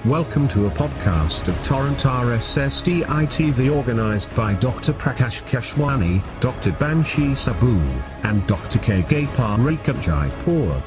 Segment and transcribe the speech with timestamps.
[0.00, 4.94] Welcome to a podcast of Torrent RSS DITV organized by Dr.
[4.94, 6.70] Prakash Keshwani, Dr.
[6.72, 7.76] Banshi Sabu,
[8.22, 8.78] and Dr.
[8.78, 9.02] K.
[9.02, 9.58] Gapar
[10.00, 10.82] Jaipur.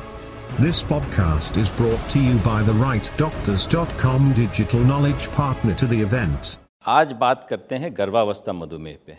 [0.57, 6.57] This podcast is brought to you by the rightdoctors.com digital knowledge partner to the event.
[6.87, 9.17] आज बात करते हैं गर्भावस्था मधुमेह पे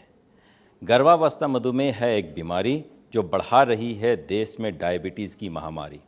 [0.82, 2.74] गर्भावस्था मधुमेह है एक बीमारी
[3.12, 6.00] जो बढ़ा रही है देश में डायबिटीज़ की महामारी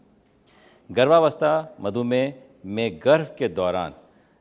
[0.90, 2.32] गर्भावस्था मधुमेह
[2.66, 3.94] में गर्भ के दौरान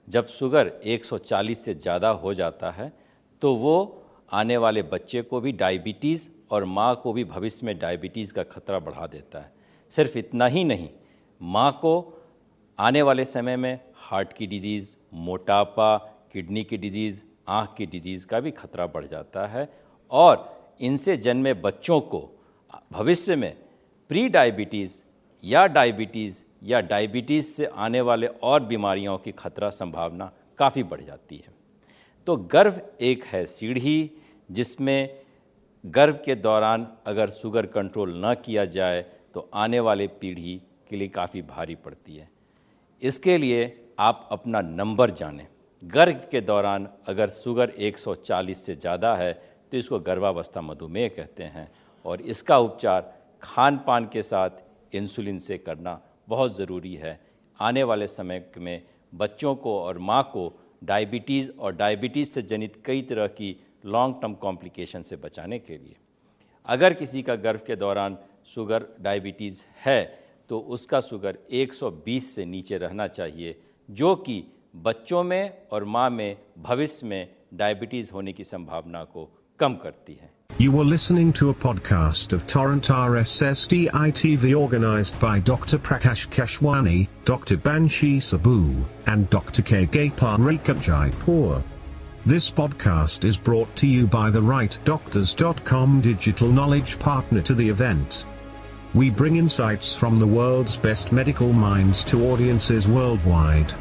[0.07, 2.91] जब शुगर 140 से ज़्यादा हो जाता है
[3.41, 3.75] तो वो
[4.33, 8.79] आने वाले बच्चे को भी डायबिटीज़ और माँ को भी भविष्य में डायबिटीज़ का खतरा
[8.79, 9.51] बढ़ा देता है।
[9.91, 10.89] सिर्फ़ इतना ही नहीं,
[11.41, 11.93] माँ को
[12.79, 15.97] आने वाले समय में हार्ट की डिज़ीज़, मोटापा,
[16.33, 19.67] किडनी की डिज़ीज़, आँख की डिज़ीज़ का भी खतरा बढ़ जाता है
[20.11, 22.19] और इनसे जन्मे बच्चों को
[22.91, 23.55] भविष्य में
[24.09, 25.01] प्री डायबिटीज़
[25.43, 31.37] या डायबिटीज़ या डायबिटीज़ से आने वाले और बीमारियों की खतरा संभावना काफ़ी बढ़ जाती
[31.37, 31.53] है।
[32.27, 34.11] तो गर्भ एक है सीढ़ी,
[34.49, 35.21] जिसमें
[35.83, 39.01] गर्भ के दौरान अगर शुगर कंट्रोल न किया जाए
[39.33, 42.29] तो आने वाले पीढ़ी के लिए काफ़ी भारी पड़ती है।
[43.01, 45.47] इसके लिए आप अपना नंबर जानें।
[45.83, 49.33] गर्भ के दौरान अगर शुगर 140 से ज़्यादा है
[49.71, 51.71] तो इसको गर्भावस्था मधुमेह कहते हैं,
[52.05, 57.19] और इसका उपचार खान पान के साथ इंसुलिन से करना बहुत ज़रूरी है।
[57.59, 58.81] आने वाले समय में
[59.13, 60.51] बच्चों को और माँ को
[60.83, 65.95] डायबिटीज़ और डायबिटीज़ से जनित कई तरह की लॉन्ग टर्म कॉम्प्लिकेशन से बचाने के लिए।
[66.67, 70.03] अगर किसी का गर्भ के दौरान शुगर डायबिटीज़ है
[70.49, 73.55] तो उसका शुगर 120 से नीचे रहना चाहिए,
[73.89, 74.43] जो कि
[74.75, 79.29] बच्चों में और माँ में भविष्य में डायबिटीज़ होने की संभावना को
[79.59, 85.41] कम करती है। You were listening to a podcast of Torrent RSS DITV organized by
[85.41, 85.77] Dr.
[85.77, 87.57] Prakash Keshwani, Dr.
[87.57, 89.61] Banshi Sabu, and Dr.
[89.61, 89.85] K.
[89.85, 91.61] Jaipur.
[92.25, 98.25] This podcast is brought to you by the rightdoctors.com digital knowledge partner to the event.
[98.93, 103.73] We bring insights from the world's best medical minds to audiences worldwide.